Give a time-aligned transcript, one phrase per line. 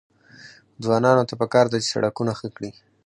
[0.83, 2.71] ځوانانو ته پکار ده چې، سړکونه ښه کړي.